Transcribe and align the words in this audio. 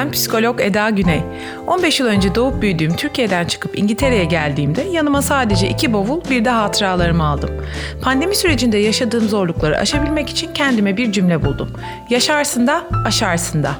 Ben 0.00 0.10
psikolog 0.10 0.60
Eda 0.60 0.90
Güney. 0.90 1.22
15 1.66 2.00
yıl 2.00 2.06
önce 2.06 2.34
doğup 2.34 2.62
büyüdüğüm 2.62 2.96
Türkiye'den 2.96 3.44
çıkıp 3.44 3.78
İngiltere'ye 3.78 4.24
geldiğimde 4.24 4.82
yanıma 4.82 5.22
sadece 5.22 5.68
iki 5.68 5.92
bavul 5.92 6.20
bir 6.30 6.44
de 6.44 6.50
hatıralarımı 6.50 7.24
aldım. 7.24 7.50
Pandemi 8.02 8.36
sürecinde 8.36 8.78
yaşadığım 8.78 9.28
zorlukları 9.28 9.78
aşabilmek 9.78 10.30
için 10.30 10.52
kendime 10.52 10.96
bir 10.96 11.12
cümle 11.12 11.44
buldum. 11.44 11.70
Yaşarsın 12.10 12.66
da 12.66 12.82
aşarsın 13.04 13.62
da. 13.62 13.72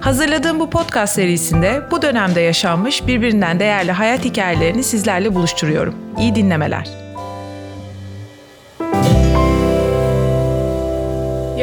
Hazırladığım 0.00 0.60
bu 0.60 0.70
podcast 0.70 1.14
serisinde 1.14 1.82
bu 1.90 2.02
dönemde 2.02 2.40
yaşanmış 2.40 3.06
birbirinden 3.06 3.60
değerli 3.60 3.92
hayat 3.92 4.24
hikayelerini 4.24 4.82
sizlerle 4.84 5.34
buluşturuyorum. 5.34 5.94
İyi 6.18 6.34
dinlemeler. 6.34 7.03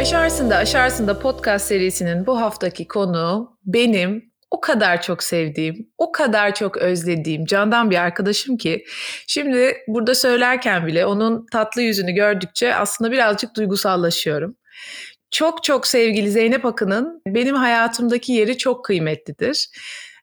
Yaşarsın 0.02 0.50
da 0.50 0.58
Aşarsın 0.58 1.08
da 1.08 1.20
podcast 1.20 1.68
serisinin 1.68 2.28
bu 2.28 2.42
haftaki 2.42 2.88
konu 2.88 3.58
benim 3.66 4.32
o 4.52 4.62
kadar 4.62 5.02
çok 5.02 5.24
sevdiğim, 5.24 5.90
o 5.98 6.12
kadar 6.12 6.56
çok 6.56 6.78
özlediğim 6.78 7.46
candan 7.46 7.92
bir 7.92 7.96
arkadaşım 7.96 8.58
ki 8.58 8.86
şimdi 9.28 9.78
burada 9.88 10.16
söylerken 10.16 10.88
bile 10.88 11.06
onun 11.06 11.46
tatlı 11.52 11.82
yüzünü 11.82 12.12
gördükçe 12.12 12.76
aslında 12.76 13.12
birazcık 13.12 13.56
duygusallaşıyorum. 13.56 14.56
Çok 15.32 15.64
çok 15.64 15.88
sevgili 15.88 16.32
Zeynep 16.32 16.66
Akın'ın 16.66 17.22
benim 17.28 17.56
hayatımdaki 17.56 18.34
yeri 18.34 18.58
çok 18.58 18.86
kıymetlidir. 18.86 19.70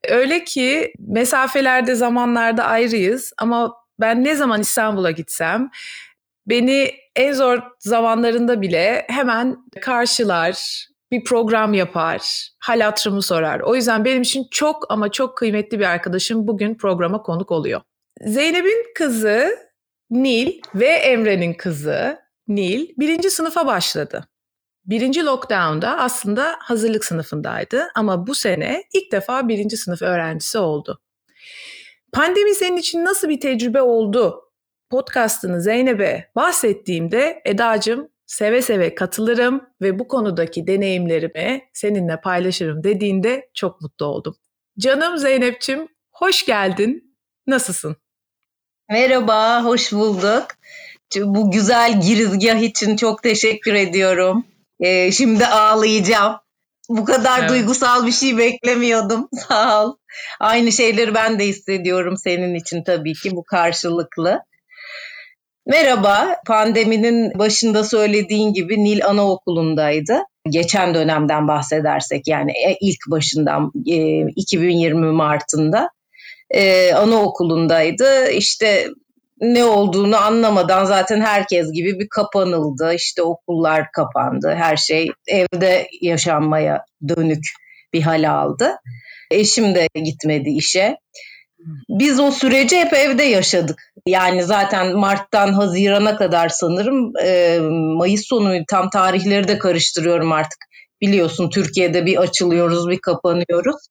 Öyle 0.08 0.44
ki 0.44 0.92
mesafelerde 0.98 1.94
zamanlarda 1.94 2.64
ayrıyız 2.64 3.32
ama 3.38 3.74
ben 4.00 4.24
ne 4.24 4.34
zaman 4.34 4.60
İstanbul'a 4.60 5.10
gitsem 5.10 5.70
beni 6.46 6.90
en 7.18 7.32
zor 7.32 7.58
zamanlarında 7.78 8.62
bile 8.62 9.04
hemen 9.08 9.56
karşılar, 9.80 10.86
bir 11.10 11.24
program 11.24 11.74
yapar, 11.74 12.48
hal 12.60 12.80
hatırımı 12.80 13.22
sorar. 13.22 13.60
O 13.60 13.74
yüzden 13.74 14.04
benim 14.04 14.22
için 14.22 14.46
çok 14.50 14.86
ama 14.92 15.12
çok 15.12 15.36
kıymetli 15.36 15.78
bir 15.78 15.84
arkadaşım 15.84 16.48
bugün 16.48 16.74
programa 16.74 17.22
konuk 17.22 17.50
oluyor. 17.50 17.80
Zeynep'in 18.20 18.86
kızı 18.94 19.58
Nil 20.10 20.60
ve 20.74 20.86
Emre'nin 20.86 21.54
kızı 21.54 22.18
Nil 22.48 22.88
birinci 22.98 23.30
sınıfa 23.30 23.66
başladı. 23.66 24.28
Birinci 24.84 25.24
lockdown'da 25.24 25.98
aslında 25.98 26.56
hazırlık 26.58 27.04
sınıfındaydı 27.04 27.88
ama 27.94 28.26
bu 28.26 28.34
sene 28.34 28.84
ilk 28.94 29.12
defa 29.12 29.48
birinci 29.48 29.76
sınıf 29.76 30.02
öğrencisi 30.02 30.58
oldu. 30.58 31.00
Pandemi 32.12 32.54
senin 32.54 32.76
için 32.76 33.04
nasıl 33.04 33.28
bir 33.28 33.40
tecrübe 33.40 33.82
oldu 33.82 34.47
podcastını 34.90 35.62
Zeynep'e 35.62 36.30
bahsettiğimde 36.36 37.42
Eda'cığım 37.44 38.08
seve 38.26 38.62
seve 38.62 38.94
katılırım 38.94 39.68
ve 39.82 39.98
bu 39.98 40.08
konudaki 40.08 40.66
deneyimlerimi 40.66 41.62
seninle 41.72 42.20
paylaşırım 42.20 42.84
dediğinde 42.84 43.50
çok 43.54 43.80
mutlu 43.80 44.06
oldum. 44.06 44.36
Canım 44.78 45.18
Zeynep'ciğim 45.18 45.88
hoş 46.12 46.46
geldin. 46.46 47.14
Nasılsın? 47.46 47.96
Merhaba, 48.90 49.64
hoş 49.64 49.92
bulduk. 49.92 50.46
Bu 51.16 51.50
güzel 51.50 52.00
girizgah 52.00 52.62
için 52.62 52.96
çok 52.96 53.22
teşekkür 53.22 53.74
ediyorum. 53.74 54.46
Ee, 54.80 55.12
şimdi 55.12 55.46
ağlayacağım. 55.46 56.36
Bu 56.88 57.04
kadar 57.04 57.40
evet. 57.40 57.50
duygusal 57.50 58.06
bir 58.06 58.12
şey 58.12 58.38
beklemiyordum. 58.38 59.28
Sağ 59.48 59.84
ol. 59.84 59.96
Aynı 60.40 60.72
şeyleri 60.72 61.14
ben 61.14 61.38
de 61.38 61.46
hissediyorum 61.46 62.16
senin 62.16 62.54
için 62.54 62.84
tabii 62.84 63.14
ki 63.14 63.30
bu 63.30 63.44
karşılıklı. 63.44 64.40
Merhaba, 65.68 66.36
pandeminin 66.46 67.38
başında 67.38 67.84
söylediğin 67.84 68.52
gibi 68.52 68.84
Nil 68.84 69.06
Anaokulu'ndaydı. 69.06 70.18
Geçen 70.50 70.94
dönemden 70.94 71.48
bahsedersek 71.48 72.28
yani 72.28 72.52
e, 72.52 72.76
ilk 72.80 72.98
başından 73.10 73.72
2020 74.36 75.06
e, 75.06 75.10
Mart'ında 75.10 75.90
e, 76.50 76.92
anaokulundaydı. 76.92 78.30
İşte 78.30 78.88
ne 79.40 79.64
olduğunu 79.64 80.16
anlamadan 80.16 80.84
zaten 80.84 81.20
herkes 81.20 81.72
gibi 81.72 81.98
bir 81.98 82.08
kapanıldı. 82.08 82.94
İşte 82.94 83.22
okullar 83.22 83.92
kapandı. 83.92 84.54
Her 84.58 84.76
şey 84.76 85.08
evde 85.26 85.86
yaşanmaya 86.00 86.84
dönük 87.08 87.44
bir 87.92 88.02
hal 88.02 88.30
aldı. 88.30 88.76
Eşim 89.30 89.74
de 89.74 89.88
gitmedi 89.94 90.50
işe. 90.50 90.96
Biz 91.88 92.20
o 92.20 92.30
süreci 92.30 92.76
hep 92.76 92.92
evde 92.92 93.22
yaşadık. 93.22 93.92
Yani 94.06 94.44
zaten 94.44 94.96
Mart'tan 94.96 95.52
Haziran'a 95.52 96.16
kadar 96.16 96.48
sanırım 96.48 97.12
e, 97.24 97.58
Mayıs 97.96 98.26
sonu 98.26 98.54
tam 98.68 98.90
tarihleri 98.90 99.48
de 99.48 99.58
karıştırıyorum 99.58 100.32
artık. 100.32 100.58
Biliyorsun 101.00 101.50
Türkiye'de 101.50 102.06
bir 102.06 102.16
açılıyoruz 102.16 102.88
bir 102.88 102.98
kapanıyoruz. 102.98 103.86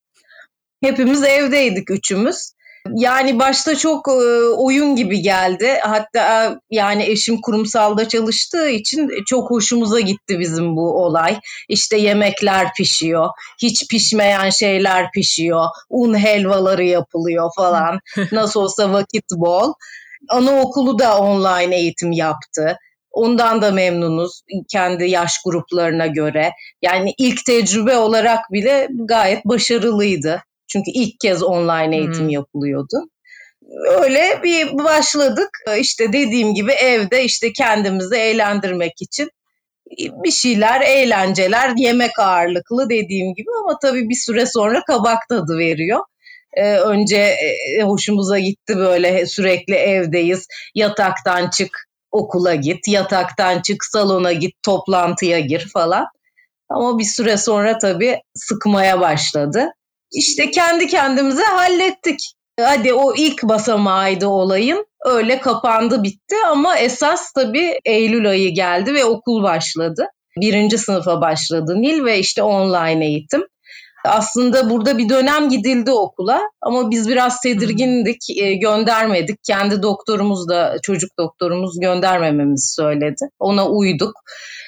Hepimiz 0.84 1.24
evdeydik 1.24 1.92
üçümüz. 1.92 2.52
Yani 2.96 3.40
başta 3.40 3.76
çok 3.76 4.08
e, 4.08 4.48
oyun 4.58 4.96
gibi 4.96 5.22
geldi. 5.22 5.80
Hatta 5.82 6.56
yani 6.72 7.04
eşim 7.04 7.42
kurumsalda 7.42 8.08
çalıştığı 8.08 8.70
için 8.70 9.10
çok 9.28 9.52
hoşumuza 9.52 10.00
gitti 10.00 10.40
bizim 10.40 10.76
bu 10.76 11.04
olay. 11.04 11.40
İşte 11.70 11.98
yemekler 11.98 12.68
pişiyor, 12.78 13.30
hiç 13.62 13.88
pişmeyen 13.88 14.50
şeyler 14.50 15.12
pişiyor, 15.12 15.66
un 15.90 16.18
helvaları 16.18 16.84
yapılıyor 16.84 17.50
falan. 17.56 18.00
Nasıl 18.32 18.60
olsa 18.60 18.94
vakit 18.94 19.26
bol. 19.32 19.74
Anaokulu 20.30 21.00
da 21.00 21.18
online 21.18 21.76
eğitim 21.76 22.12
yaptı. 22.12 22.78
Ondan 23.12 23.62
da 23.62 23.72
memnunuz 23.72 24.42
kendi 24.72 25.10
yaş 25.10 25.34
gruplarına 25.46 26.08
göre. 26.08 26.52
Yani 26.82 27.14
ilk 27.18 27.46
tecrübe 27.46 27.98
olarak 27.98 28.52
bile 28.52 28.88
gayet 29.08 29.46
başarılıydı. 29.46 30.44
Çünkü 30.78 30.92
ilk 31.00 31.20
kez 31.20 31.44
online 31.44 31.98
eğitim 31.98 32.20
hmm. 32.20 32.30
yapılıyordu. 32.30 33.10
Öyle 34.02 34.40
bir 34.44 34.78
başladık. 34.78 35.50
İşte 35.80 36.14
dediğim 36.14 36.54
gibi 36.54 36.72
evde 36.72 37.24
işte 37.24 37.54
kendimizi 37.54 38.16
eğlendirmek 38.16 38.94
için 39.02 39.30
bir 40.00 40.32
şeyler, 40.32 40.82
eğlenceler, 40.82 41.74
yemek 41.78 42.20
ağırlıklı 42.20 42.90
dediğim 42.90 43.34
gibi 43.36 43.50
ama 43.64 43.80
tabii 43.82 44.10
bir 44.10 44.16
süre 44.16 44.46
sonra 44.46 44.84
kabak 44.88 45.18
tadı 45.30 45.58
veriyor. 45.58 46.00
Ee, 46.54 46.78
önce 46.78 47.18
e, 47.18 47.82
hoşumuza 47.82 48.40
gitti 48.40 48.78
böyle 48.78 49.26
sürekli 49.26 49.76
evdeyiz. 49.76 50.48
Yataktan 50.76 51.50
çık, 51.50 51.70
okula 52.12 52.56
git, 52.56 52.88
yataktan 52.88 53.62
çık, 53.62 53.86
salona 53.86 54.34
git, 54.34 54.56
toplantıya 54.64 55.40
gir 55.40 55.70
falan. 55.74 56.06
Ama 56.70 57.00
bir 57.00 57.04
süre 57.04 57.38
sonra 57.38 57.78
tabii 57.78 58.22
sıkmaya 58.36 59.02
başladı. 59.02 59.70
İşte 60.12 60.52
kendi 60.52 60.88
kendimize 60.88 61.44
hallettik. 61.44 62.20
Hadi 62.60 62.94
o 62.94 63.16
ilk 63.16 63.44
basamağıydı 63.44 64.28
olayın. 64.28 64.86
Öyle 65.06 65.40
kapandı 65.40 66.04
bitti 66.04 66.36
ama 66.48 66.78
esas 66.78 67.32
tabii 67.32 67.80
Eylül 67.86 68.30
ayı 68.30 68.54
geldi 68.54 68.94
ve 68.94 69.06
okul 69.06 69.44
başladı. 69.44 70.08
Birinci 70.38 70.78
sınıfa 70.78 71.22
başladı 71.22 71.82
Nil 71.82 72.06
ve 72.06 72.20
işte 72.20 72.44
online 72.44 73.06
eğitim. 73.06 73.44
Aslında 74.06 74.70
burada 74.70 74.98
bir 74.98 75.10
dönem 75.10 75.50
gidildi 75.50 75.92
okula 75.92 76.42
ama 76.62 76.92
biz 76.92 77.10
biraz 77.10 77.42
tedirgindik, 77.42 78.30
e, 78.38 78.54
göndermedik. 78.54 79.44
Kendi 79.44 79.82
doktorumuz 79.82 80.50
da 80.50 80.76
çocuk 80.84 81.10
doktorumuz 81.20 81.80
göndermememizi 81.80 82.74
söyledi. 82.74 83.30
Ona 83.40 83.70
uyduk. 83.70 84.14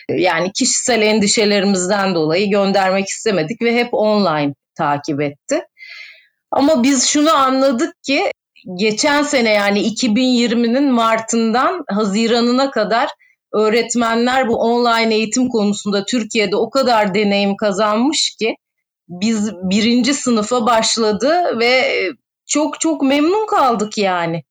Yani 0.10 0.52
kişisel 0.54 1.02
endişelerimizden 1.02 2.16
dolayı 2.16 2.50
göndermek 2.50 3.08
istemedik 3.08 3.62
ve 3.62 3.76
hep 3.76 3.90
online 3.92 4.54
takip 4.80 5.22
etti. 5.22 5.62
Ama 6.52 6.84
biz 6.84 7.08
şunu 7.08 7.34
anladık 7.34 8.04
ki 8.04 8.32
geçen 8.76 9.24
sene 9.24 9.50
yani 9.50 9.82
2020'nin 9.82 10.92
Mart'ından 10.92 11.84
Haziran'ına 11.90 12.72
kadar 12.72 13.10
öğretmenler 13.54 14.48
bu 14.48 14.56
online 14.56 15.16
eğitim 15.16 15.50
konusunda 15.50 16.06
Türkiye'de 16.06 16.56
o 16.56 16.70
kadar 16.70 17.14
deneyim 17.14 17.58
kazanmış 17.58 18.36
ki 18.40 18.56
biz 19.10 19.54
birinci 19.54 20.14
sınıfa 20.14 20.66
başladı 20.66 21.60
ve 21.60 22.02
çok 22.48 22.80
çok 22.80 23.02
memnun 23.02 23.48
kaldık 23.48 23.98
yani. 23.98 24.44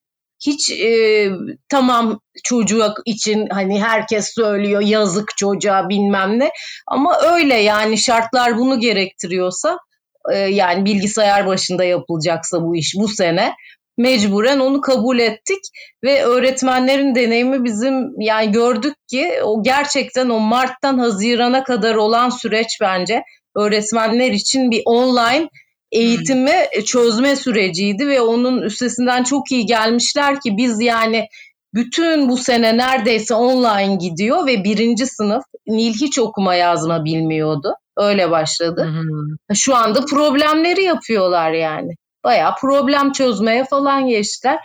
Hiç 0.47 0.71
e, 0.71 1.31
tamam 1.69 2.21
çocuğa 2.45 2.95
için 3.05 3.47
hani 3.51 3.83
herkes 3.83 4.35
söylüyor 4.35 4.81
yazık 4.81 5.37
çocuğa 5.37 5.89
bilmem 5.89 6.39
ne 6.39 6.51
ama 6.87 7.19
öyle 7.21 7.55
yani 7.55 7.99
şartlar 7.99 8.59
bunu 8.59 8.81
gerektiriyorsa 8.81 9.79
yani 10.35 10.85
bilgisayar 10.85 11.47
başında 11.47 11.85
yapılacaksa 11.85 12.63
bu 12.63 12.77
iş 12.77 12.95
bu 12.97 13.09
sene 13.09 13.55
mecburen 13.99 14.59
onu 14.59 14.81
kabul 14.81 15.19
ettik 15.19 15.59
ve 16.05 16.23
öğretmenlerin 16.25 17.15
deneyimi 17.15 17.65
bizim 17.65 18.21
yani 18.21 18.53
gördük 18.53 18.95
ki 19.09 19.33
o 19.45 19.63
gerçekten 19.63 20.29
o 20.29 20.41
Mart'tan 20.41 20.99
Haziran'a 20.99 21.65
kadar 21.65 21.95
olan 21.95 22.31
süreç 22.31 22.79
bence 22.81 23.23
öğretmenler 23.57 24.33
için 24.33 24.71
bir 24.71 24.83
online 24.87 25.49
eğitimi 25.93 26.55
çözme 26.87 27.37
süreciydi 27.37 28.09
ve 28.09 28.21
onun 28.21 28.63
üstesinden 28.63 29.23
çok 29.23 29.53
iyi 29.53 29.67
gelmişler 29.67 30.41
ki 30.41 30.57
biz 30.57 30.81
yani 30.81 31.27
bütün 31.75 32.29
bu 32.29 32.37
sene 32.37 32.77
neredeyse 32.77 33.35
online 33.35 33.97
gidiyor 33.97 34.47
ve 34.47 34.65
birinci 34.65 35.07
sınıf 35.07 35.43
Nil 35.67 35.95
hiç 35.95 36.19
okuma 36.19 36.55
yazma 36.55 37.05
bilmiyordu. 37.05 37.75
Öyle 37.99 38.31
başladı. 38.31 38.83
Hı 38.85 39.53
hı. 39.53 39.55
Şu 39.55 39.77
anda 39.77 40.05
problemleri 40.05 40.83
yapıyorlar 40.83 41.53
yani. 41.53 41.95
Bayağı 42.25 42.55
problem 42.61 43.13
çözmeye 43.13 43.65
falan 43.65 44.07
geçtiler. 44.07 44.59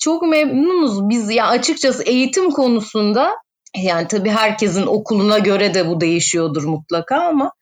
Çok 0.00 0.22
memnunuz 0.22 1.08
biz 1.08 1.30
ya 1.30 1.46
açıkçası 1.46 2.02
eğitim 2.02 2.50
konusunda 2.50 3.32
yani 3.76 4.08
tabii 4.08 4.30
herkesin 4.30 4.86
okuluna 4.86 5.38
göre 5.38 5.74
de 5.74 5.88
bu 5.88 6.00
değişiyordur 6.00 6.64
mutlaka 6.64 7.16
ama 7.16 7.52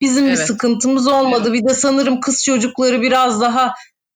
bizim 0.00 0.26
evet. 0.26 0.38
bir 0.38 0.44
sıkıntımız 0.44 1.06
olmadı. 1.06 1.52
Bir 1.52 1.68
de 1.68 1.74
sanırım 1.74 2.20
kız 2.20 2.44
çocukları 2.44 3.02
biraz 3.02 3.40
daha 3.40 3.74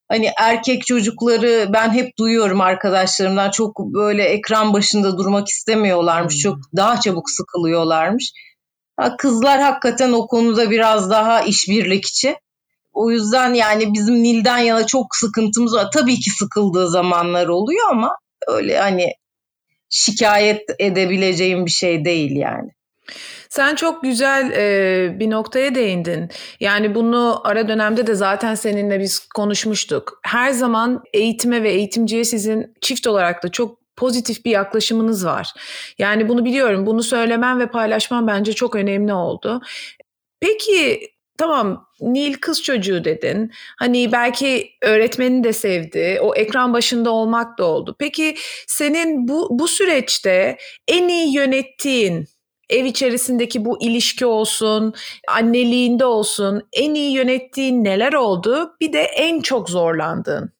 hani 0.08 0.31
erkek 0.38 0.87
çocukları 0.87 1.67
ben 1.73 1.91
hep 1.91 2.19
duyuyorum 2.19 2.61
arkadaşlarımdan 2.61 3.50
çok 3.50 3.79
böyle 3.79 4.25
ekran 4.25 4.73
başında 4.73 5.19
durmak 5.19 5.49
istemiyorlarmış. 5.49 6.35
Hmm. 6.35 6.41
Çok 6.41 6.58
daha 6.76 7.00
çabuk 7.00 7.31
sıkılıyorlarmış. 7.31 8.32
Kızlar 9.19 9.61
hakikaten 9.61 10.12
o 10.12 10.26
konuda 10.26 10.70
biraz 10.70 11.11
daha 11.11 11.43
işbirlikçi. 11.43 12.37
O 12.93 13.11
yüzden 13.11 13.55
yani 13.55 13.93
bizim 13.94 14.23
Nil'den 14.23 14.58
yana 14.58 14.87
çok 14.87 15.06
sıkıntımız 15.17 15.75
var. 15.75 15.91
Tabii 15.94 16.20
ki 16.20 16.31
sıkıldığı 16.31 16.91
zamanlar 16.91 17.47
oluyor 17.47 17.88
ama 17.91 18.17
öyle 18.49 18.79
hani 18.79 19.12
şikayet 19.91 20.62
edebileceğim 20.79 21.67
bir 21.67 21.70
şey 21.70 22.05
değil 22.05 22.37
yani. 22.37 22.70
Sen 23.49 23.75
çok 23.75 24.02
güzel 24.02 24.50
e, 24.50 25.20
bir 25.20 25.31
noktaya 25.31 25.75
değindin. 25.75 26.31
Yani 26.61 26.94
bunu 26.94 27.41
ara 27.44 27.69
dönemde 27.69 28.06
de 28.06 28.14
zaten 28.14 28.55
seninle 28.55 29.00
biz 29.00 29.29
konuşmuştuk. 29.29 30.20
Her 30.23 30.50
zaman 30.50 31.02
eğitime 31.12 31.62
ve 31.62 31.70
eğitimciye 31.70 32.25
sizin 32.25 32.75
çift 32.81 33.06
olarak 33.06 33.43
da 33.43 33.49
çok 33.49 33.79
pozitif 34.00 34.44
bir 34.44 34.50
yaklaşımınız 34.50 35.26
var. 35.26 35.52
Yani 35.99 36.29
bunu 36.29 36.44
biliyorum. 36.44 36.87
Bunu 36.87 37.02
söylemem 37.02 37.61
ve 37.61 37.67
paylaşmam 37.67 38.26
bence 38.26 38.52
çok 38.52 38.76
önemli 38.76 39.12
oldu. 39.12 39.61
Peki 40.41 41.00
tamam 41.38 41.87
Nil 42.00 42.35
kız 42.35 42.62
çocuğu 42.62 43.05
dedin. 43.05 43.52
Hani 43.79 44.12
belki 44.12 44.70
öğretmeni 44.82 45.44
de 45.44 45.52
sevdi. 45.52 46.19
O 46.23 46.35
ekran 46.35 46.73
başında 46.73 47.11
olmak 47.11 47.58
da 47.58 47.64
oldu. 47.64 47.97
Peki 47.99 48.37
senin 48.67 49.29
bu 49.29 49.49
bu 49.50 49.69
süreçte 49.69 50.56
en 50.88 51.08
iyi 51.08 51.35
yönettiğin 51.35 52.26
ev 52.70 52.85
içerisindeki 52.85 53.64
bu 53.64 53.82
ilişki 53.82 54.26
olsun, 54.26 54.94
anneliğinde 55.29 56.05
olsun 56.05 56.62
en 56.73 56.94
iyi 56.94 57.12
yönettiğin 57.12 57.85
neler 57.85 58.12
oldu? 58.12 58.76
Bir 58.81 58.93
de 58.93 59.00
en 59.02 59.41
çok 59.41 59.70
zorlandığın. 59.70 60.52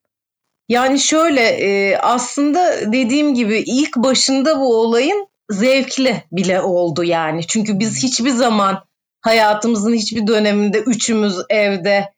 Yani 0.71 0.99
şöyle 0.99 1.41
e, 1.41 1.97
aslında 1.97 2.91
dediğim 2.93 3.33
gibi 3.33 3.57
ilk 3.57 3.97
başında 3.97 4.59
bu 4.59 4.81
olayın 4.81 5.27
zevkli 5.49 6.23
bile 6.31 6.61
oldu 6.61 7.03
yani. 7.03 7.47
Çünkü 7.47 7.79
biz 7.79 8.03
hiçbir 8.03 8.29
zaman 8.29 8.83
hayatımızın 9.21 9.93
hiçbir 9.93 10.27
döneminde 10.27 10.79
üçümüz 10.79 11.35
evde 11.49 12.09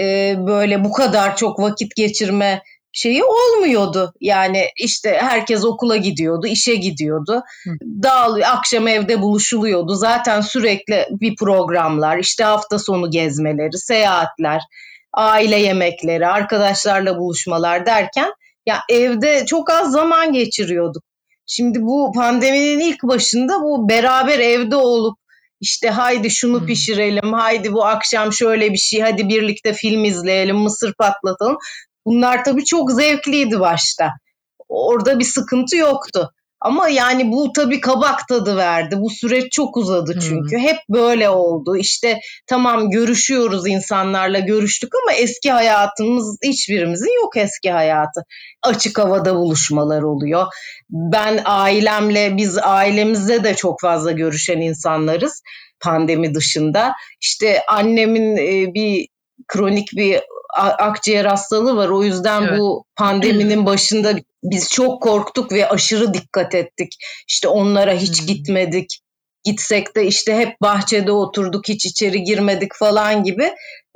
e, 0.00 0.34
böyle 0.46 0.84
bu 0.84 0.92
kadar 0.92 1.36
çok 1.36 1.60
vakit 1.60 1.96
geçirme 1.96 2.62
şeyi 2.92 3.24
olmuyordu. 3.24 4.12
Yani 4.20 4.64
işte 4.82 5.18
herkes 5.20 5.64
okula 5.64 5.96
gidiyordu, 5.96 6.46
işe 6.46 6.74
gidiyordu. 6.74 7.42
Dağılıyor, 8.02 8.48
akşam 8.50 8.88
evde 8.88 9.22
buluşuluyordu. 9.22 9.94
Zaten 9.94 10.40
sürekli 10.40 11.06
bir 11.10 11.36
programlar, 11.36 12.18
işte 12.18 12.44
hafta 12.44 12.78
sonu 12.78 13.10
gezmeleri, 13.10 13.78
seyahatler, 13.78 14.62
aile 15.16 15.56
yemekleri, 15.56 16.26
arkadaşlarla 16.26 17.18
buluşmalar 17.18 17.86
derken 17.86 18.32
ya 18.66 18.80
evde 18.88 19.46
çok 19.46 19.70
az 19.70 19.92
zaman 19.92 20.32
geçiriyorduk. 20.32 21.02
Şimdi 21.46 21.82
bu 21.82 22.12
pandeminin 22.14 22.80
ilk 22.80 23.02
başında 23.02 23.60
bu 23.60 23.88
beraber 23.88 24.38
evde 24.38 24.76
olup 24.76 25.18
işte 25.60 25.90
haydi 25.90 26.30
şunu 26.30 26.60
hmm. 26.60 26.66
pişirelim, 26.66 27.32
haydi 27.32 27.72
bu 27.72 27.84
akşam 27.84 28.32
şöyle 28.32 28.72
bir 28.72 28.78
şey, 28.78 29.00
hadi 29.00 29.28
birlikte 29.28 29.72
film 29.72 30.04
izleyelim, 30.04 30.56
mısır 30.56 30.94
patlatalım. 30.94 31.56
Bunlar 32.06 32.44
tabii 32.44 32.64
çok 32.64 32.92
zevkliydi 32.92 33.60
başta. 33.60 34.10
Orada 34.68 35.18
bir 35.18 35.24
sıkıntı 35.24 35.76
yoktu. 35.76 36.32
Ama 36.60 36.88
yani 36.88 37.32
bu 37.32 37.52
tabii 37.52 37.80
kabak 37.80 38.28
tadı 38.28 38.56
verdi. 38.56 38.96
Bu 38.98 39.10
süreç 39.10 39.52
çok 39.52 39.76
uzadı 39.76 40.18
çünkü. 40.20 40.56
Hmm. 40.56 40.58
Hep 40.58 40.76
böyle 40.88 41.28
oldu. 41.30 41.76
İşte 41.76 42.18
tamam 42.46 42.90
görüşüyoruz 42.90 43.66
insanlarla 43.66 44.38
görüştük 44.38 44.92
ama 45.02 45.12
eski 45.12 45.50
hayatımız 45.50 46.38
hiçbirimizin 46.44 47.22
yok 47.22 47.36
eski 47.36 47.70
hayatı. 47.70 48.20
Açık 48.62 48.98
havada 48.98 49.34
buluşmalar 49.34 50.02
oluyor. 50.02 50.46
Ben 50.90 51.40
ailemle 51.44 52.36
biz 52.36 52.58
ailemizde 52.58 53.44
de 53.44 53.54
çok 53.54 53.80
fazla 53.80 54.12
görüşen 54.12 54.60
insanlarız 54.60 55.42
pandemi 55.80 56.34
dışında. 56.34 56.92
İşte 57.20 57.62
annemin 57.68 58.36
bir 58.74 59.06
kronik 59.48 59.88
bir 59.96 60.20
akciğer 60.56 61.24
hastalığı 61.24 61.76
var. 61.76 61.88
O 61.88 62.02
yüzden 62.02 62.42
evet. 62.42 62.58
bu 62.58 62.84
pandeminin 62.96 63.66
başında 63.66 64.14
biz 64.42 64.70
çok 64.70 65.02
korktuk 65.02 65.52
ve 65.52 65.68
aşırı 65.68 66.14
dikkat 66.14 66.54
ettik. 66.54 66.88
İşte 67.28 67.48
onlara 67.48 67.92
hiç 67.92 68.20
hmm. 68.20 68.26
gitmedik. 68.26 69.00
Gitsek 69.44 69.96
de 69.96 70.06
işte 70.06 70.36
hep 70.36 70.60
bahçede 70.62 71.12
oturduk, 71.12 71.68
hiç 71.68 71.86
içeri 71.86 72.22
girmedik 72.22 72.74
falan 72.74 73.22
gibi 73.22 73.52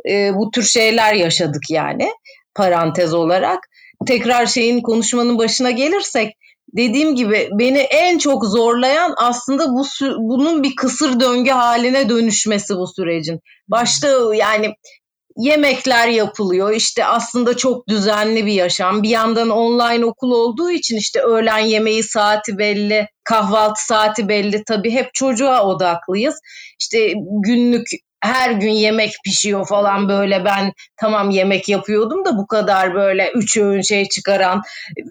e, 0.09 0.35
bu 0.35 0.51
tür 0.51 0.63
şeyler 0.63 1.15
yaşadık 1.15 1.63
yani 1.71 2.13
parantez 2.55 3.15
olarak. 3.15 3.59
Tekrar 4.07 4.47
şeyin 4.47 4.81
konuşmanın 4.81 5.39
başına 5.39 5.71
gelirsek 5.71 6.35
dediğim 6.77 7.17
gibi 7.17 7.49
beni 7.53 7.79
en 7.79 8.19
çok 8.19 8.45
zorlayan 8.45 9.15
aslında 9.17 9.69
bu 9.69 9.85
bunun 10.19 10.63
bir 10.63 10.77
kısır 10.77 11.21
döngü 11.21 11.51
haline 11.51 12.09
dönüşmesi 12.09 12.75
bu 12.77 12.87
sürecin. 12.87 13.41
Başta 13.69 14.35
yani 14.35 14.75
yemekler 15.37 16.09
yapılıyor. 16.09 16.73
İşte 16.73 17.05
aslında 17.05 17.57
çok 17.57 17.89
düzenli 17.89 18.47
bir 18.47 18.53
yaşam. 18.53 19.03
Bir 19.03 19.09
yandan 19.09 19.51
online 19.51 20.05
okul 20.05 20.33
olduğu 20.33 20.71
için 20.71 20.97
işte 20.97 21.21
öğlen 21.21 21.59
yemeği 21.59 22.03
saati 22.03 22.59
belli, 22.59 23.09
kahvaltı 23.25 23.87
saati 23.87 24.29
belli. 24.29 24.65
Tabii 24.65 24.91
hep 24.91 25.15
çocuğa 25.15 25.67
odaklıyız. 25.67 26.35
İşte 26.81 27.13
günlük 27.43 27.87
her 28.21 28.51
gün 28.51 28.71
yemek 28.71 29.13
pişiyor 29.25 29.69
falan 29.69 30.09
böyle 30.09 30.45
ben 30.45 30.73
tamam 30.97 31.31
yemek 31.31 31.69
yapıyordum 31.69 32.25
da 32.25 32.39
bu 32.39 32.47
kadar 32.47 32.95
böyle 32.95 33.31
üç 33.35 33.57
öğün 33.57 33.81
şey 33.83 34.09
çıkaran 34.09 34.63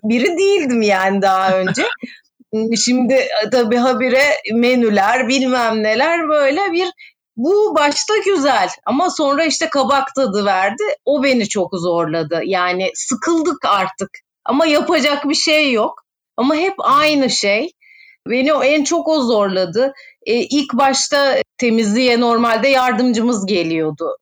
biri 0.04 0.38
değildim 0.38 0.82
yani 0.82 1.22
daha 1.22 1.58
önce. 1.58 1.84
Şimdi 2.86 3.28
tabii 3.52 3.78
habire 3.78 4.24
menüler 4.54 5.28
bilmem 5.28 5.84
neler 5.84 6.30
böyle 6.30 6.62
bir 6.72 6.88
bu 7.40 7.76
başta 7.76 8.18
güzel 8.18 8.70
ama 8.86 9.10
sonra 9.10 9.46
işte 9.46 9.70
kabak 9.70 10.16
tadı 10.16 10.46
verdi. 10.46 10.84
O 11.06 11.24
beni 11.24 11.50
çok 11.50 11.74
zorladı. 11.74 12.42
Yani 12.46 12.92
sıkıldık 12.96 13.66
artık 13.66 14.10
ama 14.46 14.66
yapacak 14.66 15.30
bir 15.30 15.36
şey 15.36 15.72
yok. 15.72 16.04
Ama 16.38 16.56
hep 16.56 16.74
aynı 16.78 17.30
şey. 17.30 17.72
Beni 18.30 18.52
en 18.64 18.84
çok 18.84 19.08
o 19.08 19.22
zorladı. 19.22 19.94
Ee, 20.26 20.34
ilk 20.34 20.74
başta 20.74 21.36
temizliğe 21.58 22.20
normalde 22.20 22.68
yardımcımız 22.68 23.46
geliyordu. 23.46 24.18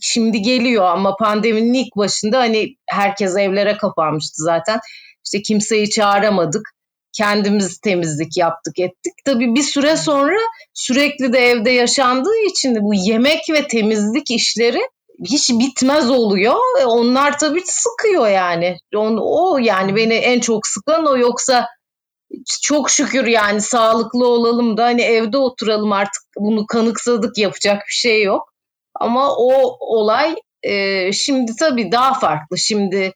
Şimdi 0.00 0.42
geliyor 0.42 0.84
ama 0.84 1.16
pandeminin 1.16 1.74
ilk 1.74 1.96
başında 1.96 2.38
hani 2.38 2.76
herkes 2.86 3.36
evlere 3.36 3.76
kapanmıştı 3.76 4.42
zaten. 4.42 4.80
İşte 5.24 5.42
kimseyi 5.42 5.90
çağıramadık 5.90 6.75
kendimiz 7.16 7.78
temizlik 7.78 8.36
yaptık 8.36 8.78
ettik. 8.78 9.12
Tabii 9.24 9.54
bir 9.54 9.62
süre 9.62 9.96
sonra 9.96 10.38
sürekli 10.74 11.32
de 11.32 11.38
evde 11.38 11.70
yaşandığı 11.70 12.36
için 12.50 12.74
de 12.74 12.78
bu 12.82 12.94
yemek 12.94 13.40
ve 13.50 13.68
temizlik 13.68 14.30
işleri 14.30 14.80
hiç 15.24 15.50
bitmez 15.50 16.10
oluyor. 16.10 16.56
Onlar 16.86 17.38
tabii 17.38 17.62
sıkıyor 17.64 18.28
yani. 18.28 18.76
O 19.20 19.58
yani 19.58 19.96
beni 19.96 20.14
en 20.14 20.40
çok 20.40 20.66
sıkan 20.66 21.06
o 21.06 21.16
yoksa 21.16 21.66
çok 22.62 22.90
şükür 22.90 23.26
yani 23.26 23.60
sağlıklı 23.60 24.28
olalım 24.28 24.76
da 24.76 24.84
hani 24.84 25.02
evde 25.02 25.38
oturalım 25.38 25.92
artık 25.92 26.22
bunu 26.38 26.66
kanıksadık 26.66 27.38
yapacak 27.38 27.82
bir 27.88 27.94
şey 27.94 28.22
yok. 28.22 28.52
Ama 29.00 29.36
o 29.36 29.76
olay 29.80 30.34
e, 30.62 31.12
şimdi 31.12 31.52
tabii 31.56 31.92
daha 31.92 32.18
farklı. 32.18 32.58
Şimdi 32.58 33.12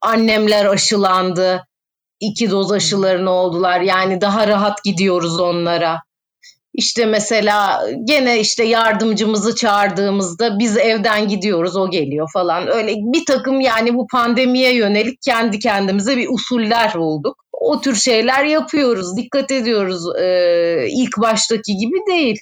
annemler 0.00 0.66
aşılandı 0.66 1.64
iki 2.26 2.50
doz 2.50 2.72
aşılarını 2.72 3.30
oldular. 3.30 3.80
Yani 3.80 4.20
daha 4.20 4.48
rahat 4.48 4.84
gidiyoruz 4.84 5.40
onlara. 5.40 5.98
İşte 6.74 7.06
mesela 7.06 7.82
gene 8.04 8.40
işte 8.40 8.64
yardımcımızı 8.64 9.54
çağırdığımızda 9.54 10.58
biz 10.58 10.76
evden 10.76 11.28
gidiyoruz 11.28 11.76
o 11.76 11.90
geliyor 11.90 12.30
falan. 12.32 12.68
Öyle 12.68 12.92
bir 12.96 13.26
takım 13.26 13.60
yani 13.60 13.94
bu 13.94 14.06
pandemiye 14.12 14.74
yönelik 14.74 15.22
kendi 15.22 15.58
kendimize 15.58 16.16
bir 16.16 16.28
usuller 16.28 16.94
bulduk. 16.94 17.36
O 17.52 17.80
tür 17.80 17.94
şeyler 17.94 18.44
yapıyoruz, 18.44 19.16
dikkat 19.16 19.50
ediyoruz. 19.50 20.02
Ee, 20.20 20.86
ilk 20.88 21.18
baştaki 21.18 21.76
gibi 21.76 21.96
değil. 22.08 22.38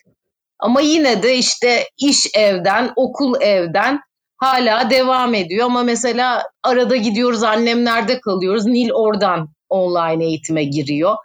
Ama 0.59 0.81
yine 0.81 1.23
de 1.23 1.37
işte 1.37 1.85
iş 1.99 2.27
evden, 2.35 2.93
okul 2.97 3.41
evden 3.41 4.01
hala 4.37 4.91
devam 4.91 5.35
ediyor. 5.35 5.67
Ama 5.67 5.83
mesela 5.83 6.43
arada 6.63 6.97
gidiyoruz 6.97 7.43
annemlerde 7.43 8.21
kalıyoruz. 8.21 8.67
Nil 8.67 8.91
oradan 8.91 9.49
online 9.73 10.25
eğitime 10.25 10.65
giriyor. 10.65 11.17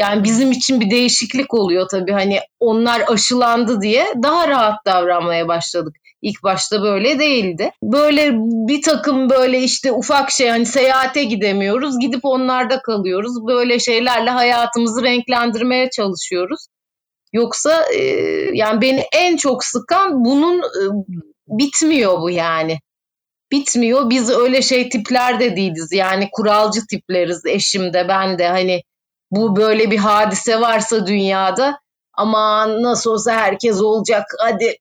Yani 0.00 0.24
bizim 0.24 0.52
için 0.52 0.80
bir 0.80 0.90
değişiklik 0.90 1.54
oluyor 1.54 1.88
tabii 1.88 2.12
hani 2.12 2.40
onlar 2.60 3.02
aşılandı 3.08 3.80
diye 3.80 4.06
daha 4.22 4.48
rahat 4.48 4.86
davranmaya 4.86 5.48
başladık. 5.48 5.96
İlk 6.22 6.42
başta 6.42 6.82
böyle 6.82 7.18
değildi. 7.18 7.70
Böyle 7.82 8.32
bir 8.68 8.82
takım 8.82 9.30
böyle 9.30 9.62
işte 9.62 9.92
ufak 9.92 10.30
şey 10.30 10.48
hani 10.48 10.66
seyahate 10.66 11.24
gidemiyoruz. 11.24 11.98
Gidip 12.00 12.20
onlarda 12.22 12.82
kalıyoruz. 12.82 13.46
Böyle 13.46 13.78
şeylerle 13.78 14.30
hayatımızı 14.30 15.02
renklendirmeye 15.02 15.90
çalışıyoruz. 15.90 16.66
Yoksa 17.32 17.84
e, 17.94 18.02
yani 18.52 18.80
beni 18.80 19.04
en 19.12 19.36
çok 19.36 19.64
sıkan 19.64 20.24
bunun 20.24 20.58
e, 20.58 20.82
bitmiyor 21.48 22.20
bu 22.20 22.30
yani. 22.30 22.78
Bitmiyor. 23.52 24.10
Biz 24.10 24.30
öyle 24.30 24.62
şey 24.62 24.88
tipler 24.88 25.40
de 25.40 25.56
değiliz. 25.56 25.92
Yani 25.92 26.28
kuralcı 26.32 26.80
tipleriz 26.90 27.46
eşim 27.46 27.92
de 27.92 28.08
ben 28.08 28.38
de 28.38 28.48
hani 28.48 28.82
bu 29.30 29.56
böyle 29.56 29.90
bir 29.90 29.98
hadise 29.98 30.60
varsa 30.60 31.06
dünyada 31.06 31.80
ama 32.16 32.68
nasıl 32.82 33.10
olsa 33.10 33.32
herkes 33.32 33.80
olacak 33.82 34.24
hadi 34.38 34.76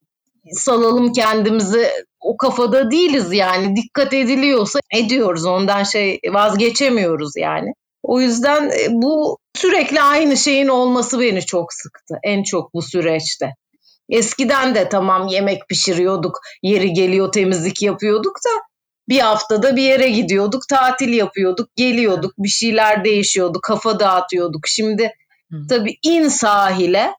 salalım 0.52 1.14
kendimizi 1.14 1.90
o 2.20 2.38
kafada 2.38 2.92
değiliz 2.92 3.34
yani 3.34 3.76
dikkat 3.76 4.14
ediliyorsa 4.14 4.80
ediyoruz 4.94 5.46
ondan 5.46 5.84
şey 5.84 6.20
vazgeçemiyoruz 6.30 7.32
yani. 7.38 7.74
O 8.04 8.22
yüzden 8.22 8.70
e, 8.70 8.88
bu 8.90 9.38
sürekli 9.56 10.02
aynı 10.02 10.38
şeyin 10.38 10.68
olması 10.68 11.20
beni 11.20 11.42
çok 11.42 11.74
sıktı 11.74 12.16
en 12.24 12.44
çok 12.44 12.74
bu 12.74 12.82
süreçte. 12.82 13.54
Eskiden 14.10 14.76
de 14.76 14.90
tamam 14.90 15.28
yemek 15.28 15.68
pişiriyorduk, 15.70 16.40
yeri 16.64 16.94
geliyor 16.94 17.32
temizlik 17.32 17.82
yapıyorduk 17.82 18.36
da 18.46 18.50
bir 19.10 19.20
haftada 19.20 19.76
bir 19.76 19.82
yere 19.82 20.10
gidiyorduk, 20.10 20.68
tatil 20.70 21.14
yapıyorduk, 21.14 21.76
geliyorduk, 21.76 22.34
bir 22.38 22.50
şeyler 22.50 23.04
değişiyordu, 23.04 23.60
kafa 23.62 24.00
dağıtıyorduk. 24.00 24.68
Şimdi 24.68 25.12
tabii 25.70 25.98
in 26.04 26.28
sahile, 26.28 27.14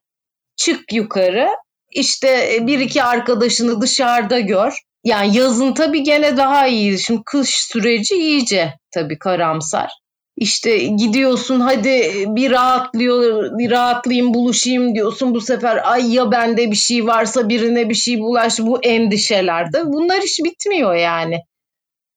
çık 0.55 0.93
yukarı, 0.93 1.49
işte 1.91 2.55
e, 2.55 2.67
bir 2.67 2.79
iki 2.79 3.03
arkadaşını 3.03 3.81
dışarıda 3.81 4.39
gör. 4.39 4.73
Yani 5.03 5.37
yazın 5.37 5.73
tabii 5.73 6.03
gene 6.03 6.37
daha 6.37 6.67
iyi. 6.67 6.99
Şimdi 6.99 7.21
kış 7.25 7.49
süreci 7.49 8.15
iyice 8.15 8.73
tabii 8.91 9.19
karamsar. 9.19 9.91
İşte 10.37 10.77
gidiyorsun 10.77 11.59
hadi 11.59 12.25
bir 12.27 12.51
rahatlıyor, 12.51 13.51
bir 13.57 13.71
rahatlayayım 13.71 14.33
buluşayım 14.33 14.95
diyorsun. 14.95 15.35
Bu 15.35 15.41
sefer 15.41 15.91
ay 15.91 16.13
ya 16.13 16.31
bende 16.31 16.71
bir 16.71 16.75
şey 16.75 17.05
varsa 17.05 17.49
birine 17.49 17.89
bir 17.89 17.95
şey 17.95 18.19
bulaş 18.19 18.59
bu 18.59 18.83
endişelerde. 18.83 19.85
Bunlar 19.85 20.21
iş 20.21 20.39
bitmiyor 20.43 20.95
yani. 20.95 21.39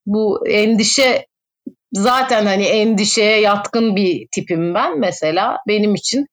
Bu 0.06 0.48
endişe 0.48 1.26
zaten 1.92 2.46
hani 2.46 2.64
endişeye 2.64 3.40
yatkın 3.40 3.96
bir 3.96 4.26
tipim 4.32 4.74
ben 4.74 4.98
mesela. 4.98 5.56
Benim 5.68 5.94
için 5.94 6.26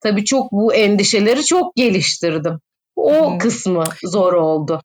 tabii 0.00 0.24
çok 0.24 0.52
bu 0.52 0.74
endişeleri 0.74 1.44
çok 1.44 1.76
geliştirdim. 1.76 2.60
O 2.96 3.30
hmm. 3.30 3.38
kısmı 3.38 3.84
zor 4.04 4.32
oldu. 4.32 4.82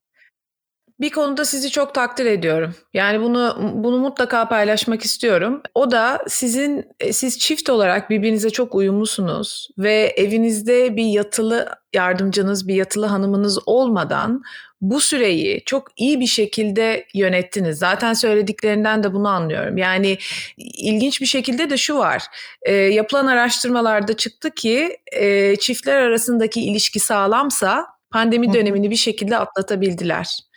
Bir 1.01 1.09
konuda 1.09 1.45
sizi 1.45 1.69
çok 1.69 1.95
takdir 1.95 2.25
ediyorum. 2.25 2.75
Yani 2.93 3.21
bunu 3.21 3.57
bunu 3.73 3.97
mutlaka 3.97 4.49
paylaşmak 4.49 5.05
istiyorum. 5.05 5.61
O 5.75 5.91
da 5.91 6.23
sizin 6.27 6.85
e, 6.99 7.13
siz 7.13 7.39
çift 7.39 7.69
olarak 7.69 8.09
birbirinize 8.09 8.49
çok 8.49 8.75
uyumlusunuz 8.75 9.69
ve 9.77 10.13
evinizde 10.17 10.95
bir 10.95 11.05
yatılı 11.05 11.69
yardımcınız, 11.93 12.67
bir 12.67 12.75
yatılı 12.75 13.05
hanımınız 13.05 13.59
olmadan 13.65 14.43
bu 14.81 15.01
süreyi 15.01 15.63
çok 15.65 15.87
iyi 15.97 16.19
bir 16.19 16.27
şekilde 16.27 17.05
yönettiniz. 17.13 17.77
Zaten 17.79 18.13
söylediklerinden 18.13 19.03
de 19.03 19.13
bunu 19.13 19.27
anlıyorum. 19.27 19.77
Yani 19.77 20.17
ilginç 20.57 21.21
bir 21.21 21.25
şekilde 21.25 21.69
de 21.69 21.77
şu 21.77 21.97
var. 21.97 22.23
E, 22.61 22.73
yapılan 22.73 23.27
araştırmalarda 23.27 24.13
çıktı 24.17 24.51
ki 24.51 24.97
e, 25.11 25.55
çiftler 25.55 26.01
arasındaki 26.01 26.61
ilişki 26.61 26.99
sağlamsa 26.99 27.85
pandemi 28.11 28.53
dönemini 28.53 28.91
bir 28.91 28.95
şekilde 28.95 29.37
atlatabildiler. 29.37 30.50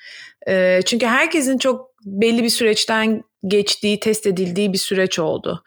E, 0.48 0.80
çünkü 0.86 1.06
herkesin 1.06 1.58
çok 1.58 1.90
belli 2.04 2.42
bir 2.42 2.48
süreçten 2.48 3.22
geçtiği, 3.46 4.00
test 4.00 4.26
edildiği 4.26 4.72
bir 4.72 4.78
süreç 4.78 5.18
oldu. 5.18 5.62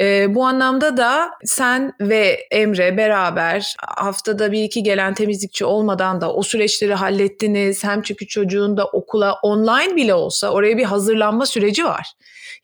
E, 0.00 0.34
bu 0.34 0.44
anlamda 0.44 0.96
da 0.96 1.30
sen 1.44 1.92
ve 2.00 2.46
Emre 2.50 2.96
beraber 2.96 3.74
haftada 3.86 4.52
bir 4.52 4.62
iki 4.62 4.82
gelen 4.82 5.14
temizlikçi 5.14 5.64
olmadan 5.64 6.20
da 6.20 6.32
o 6.32 6.42
süreçleri 6.42 6.94
hallettiniz. 6.94 7.84
Hem 7.84 8.02
çünkü 8.02 8.26
çocuğun 8.26 8.76
da 8.76 8.84
okula 8.86 9.34
online 9.42 9.96
bile 9.96 10.14
olsa 10.14 10.50
oraya 10.50 10.78
bir 10.78 10.84
hazırlanma 10.84 11.46
süreci 11.46 11.84
var. 11.84 12.12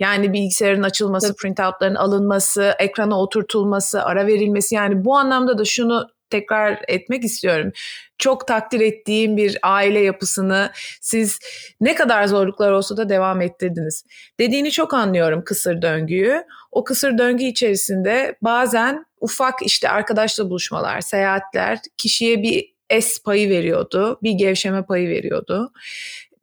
Yani 0.00 0.32
bilgisayarın 0.32 0.82
açılması, 0.82 1.36
printoutların 1.36 1.94
alınması, 1.94 2.74
ekrana 2.78 3.20
oturtulması, 3.20 4.02
ara 4.02 4.26
verilmesi 4.26 4.74
yani 4.74 5.04
bu 5.04 5.16
anlamda 5.16 5.58
da 5.58 5.64
şunu 5.64 6.06
tekrar 6.34 6.82
etmek 6.88 7.24
istiyorum. 7.24 7.72
Çok 8.18 8.48
takdir 8.48 8.80
ettiğim 8.80 9.36
bir 9.36 9.58
aile 9.62 10.00
yapısını 10.00 10.70
siz 11.00 11.38
ne 11.80 11.94
kadar 11.94 12.26
zorluklar 12.26 12.70
olsa 12.70 12.96
da 12.96 13.08
devam 13.08 13.40
ettirdiniz. 13.40 14.04
Dediğini 14.40 14.70
çok 14.70 14.94
anlıyorum 14.94 15.44
kısır 15.44 15.82
döngüyü. 15.82 16.44
O 16.72 16.84
kısır 16.84 17.18
döngü 17.18 17.44
içerisinde 17.44 18.36
bazen 18.42 19.06
ufak 19.20 19.54
işte 19.62 19.88
arkadaşla 19.88 20.50
buluşmalar, 20.50 21.00
seyahatler 21.00 21.78
kişiye 21.96 22.42
bir 22.42 22.74
es 22.90 23.22
payı 23.22 23.50
veriyordu, 23.50 24.18
bir 24.22 24.32
gevşeme 24.32 24.82
payı 24.82 25.08
veriyordu. 25.08 25.72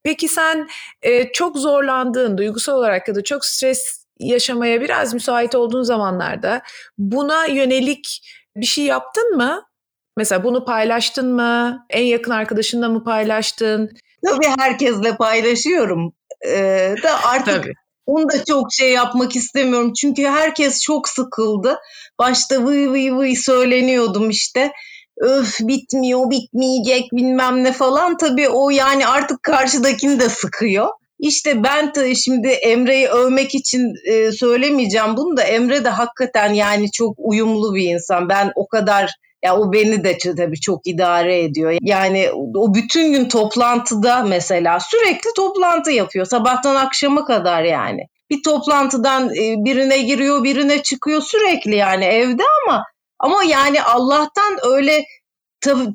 Peki 0.04 0.28
sen 0.28 0.68
e, 1.02 1.32
çok 1.32 1.58
zorlandığın, 1.58 2.38
duygusal 2.38 2.78
olarak 2.78 3.08
ya 3.08 3.16
da 3.16 3.24
çok 3.24 3.46
stres 3.46 4.06
yaşamaya 4.20 4.82
biraz 4.82 5.14
müsait 5.14 5.56
olduğun 5.56 5.84
zamanlarda 5.84 6.62
buna 6.98 7.46
yönelik 7.46 8.22
bir 8.56 8.66
şey 8.66 8.86
yaptın 8.86 9.36
mı? 9.38 9.71
Mesela 10.18 10.44
bunu 10.44 10.66
paylaştın 10.66 11.34
mı? 11.34 11.86
En 11.90 12.04
yakın 12.04 12.32
arkadaşınla 12.32 12.90
mı 12.90 13.04
paylaştın? 13.04 13.92
Tabii 14.26 14.48
herkesle 14.60 15.16
paylaşıyorum. 15.16 16.14
Ee, 16.48 16.96
da 17.04 17.26
artık 17.26 17.64
Tabii. 17.64 17.74
onu 18.06 18.30
da 18.30 18.46
çok 18.46 18.74
şey 18.74 18.92
yapmak 18.92 19.36
istemiyorum. 19.36 19.94
Çünkü 19.94 20.24
herkes 20.24 20.82
çok 20.82 21.10
sıkıldı. 21.10 21.80
Başta 22.20 22.66
vıy 22.66 22.90
vıy 22.90 23.12
vıy 23.12 23.36
söyleniyordum 23.36 24.30
işte. 24.30 24.72
Öf 25.18 25.60
bitmiyor, 25.60 26.30
bitmeyecek 26.30 27.12
bilmem 27.14 27.64
ne 27.64 27.72
falan. 27.72 28.18
Tabii 28.18 28.50
o 28.50 28.70
yani 28.70 29.08
artık 29.08 29.44
karşıdakini 29.44 30.20
de 30.20 30.30
sıkıyor. 30.30 30.88
İşte 31.20 31.64
ben 31.64 31.96
de 31.96 32.16
şimdi 32.16 32.48
Emre'yi 32.48 33.08
övmek 33.08 33.56
için 33.56 33.94
e, 34.12 34.32
söylemeyeceğim 34.32 35.18
bunu 35.18 35.38
da 35.38 35.44
Emre 35.44 35.86
de 35.86 35.90
hakikaten 35.90 36.54
yani 36.54 36.92
çok 36.92 37.16
uyumlu 37.18 37.76
bir 37.76 37.84
insan. 37.84 38.30
Ben 38.30 38.52
o 38.56 38.68
kadar 38.68 39.12
ya 39.44 39.58
o 39.58 39.74
beni 39.74 40.04
de 40.04 40.18
tabii 40.18 40.60
çok 40.60 40.88
idare 40.88 41.44
ediyor. 41.44 41.78
Yani 41.82 42.30
o 42.56 42.74
bütün 42.74 43.14
gün 43.14 43.30
toplantıda 43.30 44.24
mesela 44.24 44.80
sürekli 44.80 45.30
toplantı 45.36 45.92
yapıyor. 45.92 46.26
Sabahtan 46.26 46.76
akşama 46.76 47.26
kadar 47.26 47.64
yani. 47.64 48.02
Bir 48.30 48.44
toplantıdan 48.44 49.30
e, 49.30 49.56
birine 49.66 50.02
giriyor, 50.02 50.44
birine 50.44 50.84
çıkıyor 50.84 51.22
sürekli 51.22 51.76
yani 51.76 52.06
evde 52.06 52.44
ama 52.64 52.84
ama 53.20 53.44
yani 53.44 53.84
Allah'tan 53.84 54.58
öyle 54.64 55.06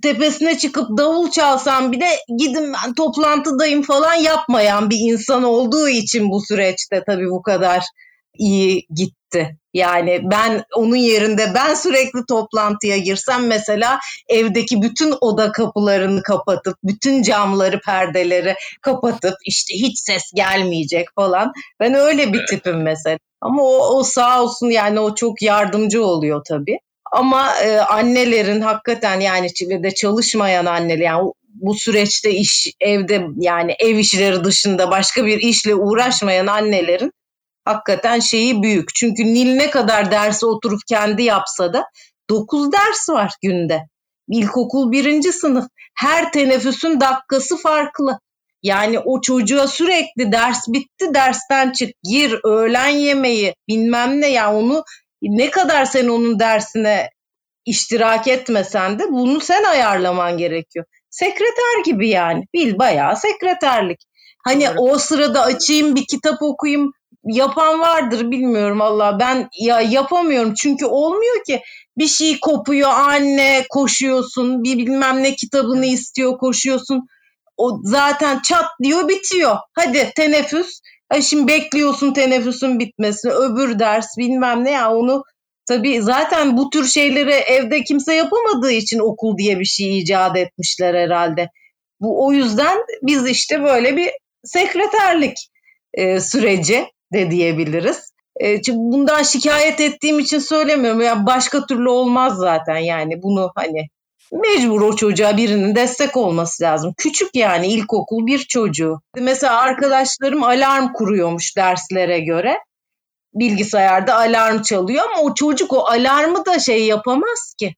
tepesine 0.03 0.59
çıkıp 0.59 0.99
davul 0.99 1.31
çalsam 1.31 1.93
bile 1.93 2.09
gidin 2.38 2.73
ben 2.73 2.95
toplantıdayım 2.95 3.83
falan 3.83 4.15
yapmayan 4.15 4.91
bir 4.91 4.99
insan 5.00 5.43
olduğu 5.43 5.88
için 5.88 6.31
bu 6.31 6.41
süreçte 6.41 7.03
tabii 7.07 7.31
bu 7.31 7.43
kadar 7.43 7.85
iyi 8.38 8.87
gitti. 8.95 9.57
Yani 9.75 10.21
ben 10.25 10.64
onun 10.75 10.97
yerinde 10.97 11.55
ben 11.55 11.75
sürekli 11.75 12.21
toplantıya 12.28 12.97
girsem 12.97 13.47
mesela 13.47 13.99
evdeki 14.28 14.83
bütün 14.83 15.14
oda 15.21 15.52
kapılarını 15.52 16.23
kapatıp 16.23 16.76
bütün 16.85 17.23
camları 17.23 17.81
perdeleri 17.81 18.55
kapatıp 18.83 19.35
işte 19.45 19.75
hiç 19.75 19.99
ses 19.99 20.23
gelmeyecek 20.35 21.07
falan. 21.14 21.52
Ben 21.81 21.95
öyle 21.95 22.33
bir 22.33 22.47
tipim 22.47 22.83
mesela. 22.83 23.19
Ama 23.40 23.62
o, 23.62 23.99
o 23.99 24.02
sağ 24.02 24.43
olsun 24.43 24.66
yani 24.71 25.00
o 25.00 25.14
çok 25.14 25.43
yardımcı 25.43 26.05
oluyor 26.05 26.43
tabii. 26.49 26.78
Ama 27.12 27.55
e, 27.64 27.78
annelerin 27.78 28.61
hakikaten 28.61 29.21
yani 29.21 29.49
de 29.83 29.90
çalışmayan 29.95 30.66
anneler 30.66 31.05
yani 31.05 31.33
bu 31.49 31.75
süreçte 31.75 32.31
iş 32.31 32.73
evde 32.81 33.26
yani 33.37 33.75
ev 33.78 33.97
işleri 33.97 34.45
dışında 34.45 34.90
başka 34.90 35.26
bir 35.26 35.38
işle 35.38 35.75
uğraşmayan 35.75 36.47
annelerin 36.47 37.12
hakikaten 37.66 38.20
şeyi 38.20 38.62
büyük. 38.62 38.94
Çünkü 38.94 39.25
Nil 39.25 39.56
ne 39.56 39.70
kadar 39.70 40.11
derse 40.11 40.46
oturup 40.46 40.80
kendi 40.88 41.23
yapsa 41.23 41.73
da 41.73 41.85
9 42.30 42.73
ders 42.73 43.08
var 43.08 43.32
günde. 43.42 43.80
İlkokul 44.28 44.92
birinci 44.92 45.32
sınıf. 45.32 45.64
Her 45.94 46.32
teneffüsün 46.32 47.00
dakikası 47.00 47.56
farklı. 47.56 48.18
Yani 48.62 48.99
o 48.99 49.20
çocuğa 49.20 49.66
sürekli 49.66 50.32
ders 50.32 50.68
bitti 50.68 51.14
dersten 51.14 51.73
çık 51.73 51.90
gir 52.02 52.40
öğlen 52.44 52.88
yemeği 52.88 53.54
bilmem 53.68 54.20
ne 54.20 54.26
ya 54.26 54.32
yani 54.32 54.56
onu 54.56 54.85
ne 55.23 55.50
kadar 55.50 55.85
sen 55.85 56.08
onun 56.08 56.38
dersine 56.38 57.11
iştirak 57.66 58.28
etmesen 58.28 58.99
de 58.99 59.04
bunu 59.11 59.40
sen 59.40 59.64
ayarlaman 59.64 60.38
gerekiyor. 60.38 60.85
Sekreter 61.11 61.85
gibi 61.85 62.08
yani 62.08 62.44
bil 62.54 62.78
bayağı 62.78 63.16
sekreterlik. 63.16 63.99
Hani 64.44 64.64
evet. 64.64 64.76
o 64.78 64.99
sırada 64.99 65.42
açayım 65.42 65.94
bir 65.94 66.04
kitap 66.11 66.42
okuyayım 66.42 66.92
yapan 67.26 67.80
vardır 67.80 68.30
bilmiyorum 68.30 68.80
Allah. 68.80 69.18
Ben 69.21 69.49
ya 69.61 69.80
yapamıyorum 69.80 70.54
çünkü 70.54 70.87
olmuyor 70.87 71.45
ki. 71.47 71.61
Bir 71.99 72.06
şey 72.06 72.40
kopuyor 72.40 72.88
anne 72.88 73.64
koşuyorsun. 73.71 74.64
Bir 74.64 74.78
bilmem 74.78 75.23
ne 75.23 75.35
kitabını 75.35 75.87
istiyor 75.87 76.38
koşuyorsun. 76.38 77.06
O 77.56 77.80
zaten 77.83 78.40
çat 78.49 78.66
diyor 78.83 79.09
bitiyor. 79.09 79.56
Hadi 79.73 80.11
teneffüs. 80.16 80.80
Ay 81.11 81.23
şimdi 81.23 81.52
bekliyorsun 81.52 82.12
teneffüsün 82.12 82.78
bitmesini. 82.78 83.33
Öbür 83.33 83.78
ders 83.78 84.06
bilmem 84.18 84.64
ne 84.64 84.71
ya 84.71 84.95
onu 84.95 85.23
tabii 85.68 86.02
zaten 86.02 86.56
bu 86.56 86.71
tür 86.71 86.87
şeyleri 86.87 87.33
evde 87.33 87.85
kimse 87.85 88.14
yapamadığı 88.14 88.73
için 88.73 88.99
okul 88.99 89.38
diye 89.38 89.61
bir 89.61 89.64
şey 89.64 89.99
icat 89.99 90.37
etmişler 90.37 90.95
herhalde. 90.95 91.50
Bu 92.00 92.26
o 92.26 92.33
yüzden 92.33 92.78
biz 93.02 93.26
işte 93.26 93.62
böyle 93.62 93.97
bir 93.97 94.11
sekreterlik 94.45 95.37
e, 95.95 96.21
süreci 96.21 96.87
de 97.13 97.31
diyebiliriz. 97.31 98.13
E, 98.37 98.63
çünkü 98.63 98.79
bundan 98.79 99.23
şikayet 99.23 99.81
ettiğim 99.81 100.19
için 100.19 100.39
söylemiyorum. 100.39 101.01
Ya 101.01 101.27
başka 101.27 101.67
türlü 101.67 101.89
olmaz 101.89 102.37
zaten 102.37 102.77
yani 102.77 103.23
bunu 103.23 103.53
hani 103.55 103.89
mecbur 104.33 104.81
o 104.81 104.97
çocuğa 104.97 105.37
birinin 105.37 105.75
destek 105.75 106.17
olması 106.17 106.63
lazım. 106.63 106.95
Küçük 106.99 107.35
yani 107.35 107.67
ilkokul 107.67 108.27
bir 108.27 108.39
çocuğu. 108.39 109.01
Mesela 109.17 109.61
arkadaşlarım 109.61 110.43
alarm 110.43 110.93
kuruyormuş 110.93 111.57
derslere 111.57 112.21
göre. 112.21 112.59
Bilgisayarda 113.35 114.17
alarm 114.17 114.63
çalıyor 114.63 115.05
ama 115.05 115.23
o 115.23 115.35
çocuk 115.35 115.73
o 115.73 115.87
alarmı 115.87 116.47
da 116.47 116.59
şey 116.59 116.87
yapamaz 116.87 117.55
ki. 117.59 117.75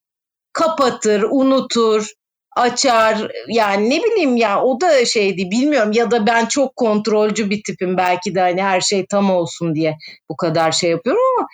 Kapatır, 0.52 1.22
unutur 1.30 2.12
açar. 2.60 3.30
Yani 3.48 3.90
ne 3.90 4.02
bileyim 4.02 4.36
ya 4.36 4.62
o 4.62 4.80
da 4.80 5.04
şeydi 5.04 5.50
bilmiyorum. 5.50 5.92
Ya 5.92 6.10
da 6.10 6.26
ben 6.26 6.46
çok 6.46 6.76
kontrolcü 6.76 7.50
bir 7.50 7.62
tipim 7.66 7.96
belki 7.96 8.34
de 8.34 8.40
hani 8.40 8.62
her 8.62 8.80
şey 8.80 9.06
tam 9.06 9.30
olsun 9.30 9.74
diye 9.74 9.96
bu 10.30 10.36
kadar 10.36 10.72
şey 10.72 10.90
yapıyorum 10.90 11.22
ama 11.38 11.48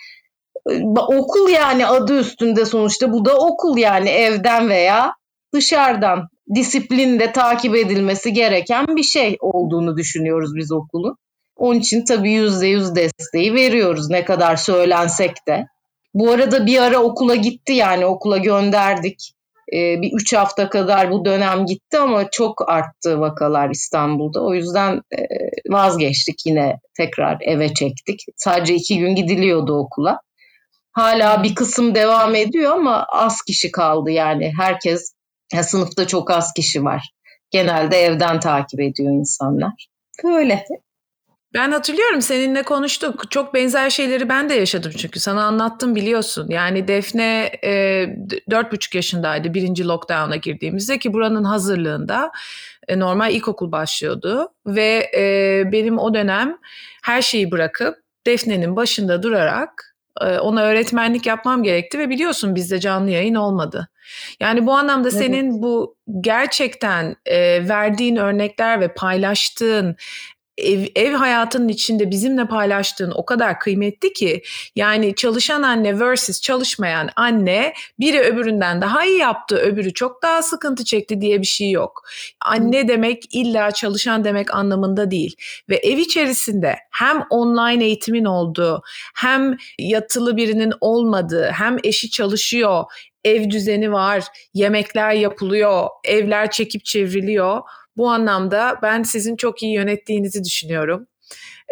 e, 0.69 0.83
okul 1.19 1.49
yani 1.49 1.87
adı 1.87 2.19
üstünde 2.19 2.65
sonuçta. 2.65 3.13
Bu 3.13 3.25
da 3.25 3.37
okul 3.37 3.77
yani 3.77 4.09
evden 4.09 4.69
veya 4.69 5.13
dışarıdan. 5.53 6.27
Disiplinde 6.55 7.31
takip 7.31 7.75
edilmesi 7.75 8.33
gereken 8.33 8.87
bir 8.95 9.03
şey 9.03 9.37
olduğunu 9.39 9.97
düşünüyoruz 9.97 10.55
biz 10.55 10.71
okulun. 10.71 11.17
Onun 11.55 11.79
için 11.79 12.05
tabii 12.05 12.31
yüzde 12.31 12.67
yüz 12.67 12.95
desteği 12.95 13.53
veriyoruz 13.53 14.09
ne 14.09 14.25
kadar 14.25 14.55
söylensek 14.55 15.47
de. 15.47 15.65
Bu 16.13 16.31
arada 16.31 16.65
bir 16.65 16.79
ara 16.79 16.99
okula 16.99 17.35
gitti 17.35 17.73
yani 17.73 18.05
okula 18.05 18.37
gönderdik 18.37 19.35
e, 19.73 20.01
bir 20.01 20.11
üç 20.21 20.33
hafta 20.33 20.69
kadar 20.69 21.11
bu 21.11 21.25
dönem 21.25 21.65
gitti 21.65 21.97
ama 21.97 22.29
çok 22.31 22.69
arttı 22.69 23.19
vakalar 23.19 23.69
İstanbul'da. 23.69 24.43
O 24.43 24.53
yüzden 24.53 25.01
e, 25.17 25.21
vazgeçtik 25.69 26.45
yine 26.45 26.79
tekrar 26.97 27.37
eve 27.41 27.73
çektik. 27.73 28.19
Sadece 28.35 28.75
iki 28.75 28.99
gün 28.99 29.15
gidiliyordu 29.15 29.73
okula. 29.73 30.19
Hala 30.91 31.43
bir 31.43 31.55
kısım 31.55 31.95
devam 31.95 32.35
ediyor 32.35 32.71
ama 32.71 33.05
az 33.09 33.41
kişi 33.41 33.71
kaldı 33.71 34.11
yani 34.11 34.51
herkes 34.59 35.13
ya 35.53 35.63
sınıfta 35.63 36.07
çok 36.07 36.31
az 36.31 36.53
kişi 36.53 36.83
var. 36.83 37.11
Genelde 37.51 37.97
evden 37.97 38.39
takip 38.39 38.79
ediyor 38.79 39.13
insanlar. 39.13 39.87
Böyle. 40.23 40.65
Ben 41.55 41.71
hatırlıyorum 41.71 42.21
seninle 42.21 42.63
konuştuk. 42.63 43.31
Çok 43.31 43.53
benzer 43.53 43.89
şeyleri 43.89 44.29
ben 44.29 44.49
de 44.49 44.53
yaşadım 44.53 44.91
çünkü 44.97 45.19
sana 45.19 45.43
anlattım 45.43 45.95
biliyorsun. 45.95 46.47
Yani 46.49 46.87
Defne 46.87 47.51
dört 48.49 48.71
buçuk 48.71 48.95
yaşındaydı 48.95 49.53
birinci 49.53 49.87
lockdown'a 49.87 50.35
girdiğimizde 50.35 50.99
ki 50.99 51.13
buranın 51.13 51.43
hazırlığında 51.43 52.31
e, 52.87 52.99
normal 52.99 53.33
ilkokul 53.33 53.71
başlıyordu. 53.71 54.49
Ve 54.65 55.11
e, 55.17 55.63
benim 55.71 55.99
o 55.99 56.13
dönem 56.13 56.57
her 57.03 57.21
şeyi 57.21 57.51
bırakıp 57.51 57.97
Defne'nin 58.27 58.75
başında 58.75 59.23
durarak 59.23 59.95
e, 60.21 60.39
ona 60.39 60.63
öğretmenlik 60.63 61.25
yapmam 61.25 61.63
gerekti 61.63 61.99
ve 61.99 62.09
biliyorsun 62.09 62.55
bizde 62.55 62.79
canlı 62.79 63.09
yayın 63.09 63.35
olmadı. 63.35 63.87
Yani 64.39 64.65
bu 64.65 64.73
anlamda 64.73 65.09
evet. 65.09 65.19
senin 65.19 65.61
bu 65.61 65.97
gerçekten 66.21 67.15
e, 67.25 67.67
verdiğin 67.69 68.15
örnekler 68.15 68.81
ve 68.81 68.93
paylaştığın 68.93 69.95
ev, 70.57 70.85
ev 70.95 71.13
hayatının 71.13 71.67
içinde 71.67 72.11
bizimle 72.11 72.47
paylaştığın 72.47 73.11
o 73.15 73.25
kadar 73.25 73.59
kıymetli 73.59 74.13
ki 74.13 74.43
yani 74.75 75.15
çalışan 75.15 75.61
anne 75.61 75.99
versus 75.99 76.41
çalışmayan 76.41 77.09
anne 77.15 77.73
biri 77.99 78.19
öbüründen 78.19 78.81
daha 78.81 79.05
iyi 79.05 79.17
yaptı 79.17 79.55
öbürü 79.55 79.93
çok 79.93 80.23
daha 80.23 80.41
sıkıntı 80.41 80.85
çekti 80.85 81.21
diye 81.21 81.41
bir 81.41 81.47
şey 81.47 81.71
yok. 81.71 82.03
Anne 82.41 82.87
demek 82.87 83.23
illa 83.35 83.71
çalışan 83.71 84.23
demek 84.23 84.55
anlamında 84.55 85.11
değil 85.11 85.35
ve 85.69 85.75
ev 85.75 85.97
içerisinde 85.97 86.75
hem 86.91 87.23
online 87.29 87.85
eğitimin 87.85 88.25
olduğu 88.25 88.81
hem 89.15 89.57
yatılı 89.79 90.37
birinin 90.37 90.73
olmadığı 90.81 91.49
hem 91.51 91.77
eşi 91.83 92.09
çalışıyor 92.09 92.83
ev 93.23 93.49
düzeni 93.49 93.91
var 93.91 94.23
yemekler 94.53 95.13
yapılıyor 95.13 95.87
evler 96.03 96.51
çekip 96.51 96.85
çevriliyor 96.85 97.61
bu 97.97 98.09
anlamda 98.09 98.79
ben 98.81 99.03
sizin 99.03 99.35
çok 99.35 99.63
iyi 99.63 99.73
yönettiğinizi 99.73 100.43
düşünüyorum. 100.43 101.07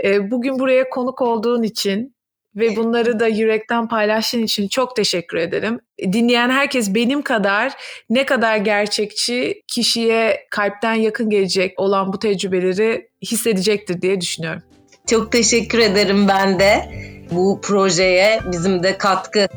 Ee, 0.04 0.32
bugün 0.32 0.60
buraya 0.60 0.90
konuk 0.90 1.22
olduğun 1.22 1.64
için 1.64 2.16
ve 2.56 2.76
bunları 2.76 3.20
da 3.20 3.28
yürekten 3.28 3.88
paylaştığın 3.88 4.44
için 4.44 4.68
çok 4.68 4.96
teşekkür 4.96 5.38
ederim. 5.38 5.80
Dinleyen 6.00 6.50
herkes 6.50 6.96
benim 6.96 7.22
kadar 7.22 7.74
ne 8.10 8.26
kadar 8.26 8.58
gerçekçi, 8.58 9.62
kişiye 9.68 10.48
kalpten 10.52 10.94
yakın 10.94 11.30
gelecek 11.30 11.80
olan 11.80 12.14
bu 12.14 12.20
tecrübeleri 12.20 13.10
hissedecektir 13.22 14.02
diye 14.02 14.22
düşünüyorum. 14.22 14.62
Çok 15.08 15.32
teşekkür 15.32 15.80
ederim 15.80 16.28
ben 16.28 16.60
de 16.60 16.86
bu 17.32 17.60
projeye 17.62 18.40
bizim 18.52 18.84
de 18.84 18.98
katkı 18.98 19.48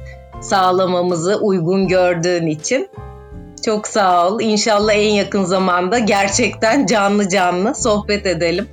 sağlamamızı 0.43 1.37
uygun 1.37 1.89
gördüğün 1.89 2.47
için. 2.47 2.89
Çok 3.67 3.89
sağ 3.89 4.29
ol. 4.29 4.41
İnşallah 4.41 4.93
en 4.95 5.11
yakın 5.11 5.45
zamanda 5.45 5.99
gerçekten 5.99 6.87
canlı 6.87 7.29
canlı 7.29 7.75
sohbet 7.75 8.27
edelim. 8.27 8.69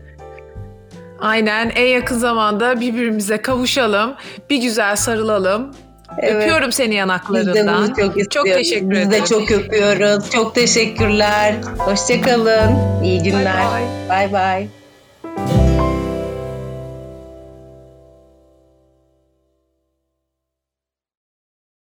Aynen 1.19 1.71
en 1.75 1.87
yakın 1.87 2.17
zamanda 2.17 2.79
birbirimize 2.79 3.37
kavuşalım. 3.37 4.15
Bir 4.49 4.57
güzel 4.57 4.95
sarılalım. 4.95 5.71
Evet. 6.17 6.35
Öpüyorum 6.35 6.71
seni 6.71 6.95
yanaklarından. 6.95 7.83
Biz 7.83 7.97
de 7.97 8.03
çok 8.03 8.17
istiyoruz. 8.17 8.29
Çok 8.29 8.45
teşekkür 8.45 8.91
ederim. 8.91 9.11
Biz 9.11 9.21
de 9.21 9.25
çok 9.25 9.51
öpüyoruz. 9.51 10.31
Çok 10.31 10.55
teşekkürler. 10.55 11.55
Hoşçakalın. 11.77 13.03
İyi 13.03 13.23
günler. 13.23 13.65
Bay 14.09 14.33
bay. 14.33 14.67